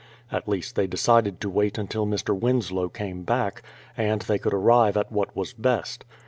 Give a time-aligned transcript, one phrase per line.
[0.31, 2.35] At least they decided to wait till Mr.
[2.35, 3.61] Winslow came back,
[3.95, 6.05] and they could arrive at what was best.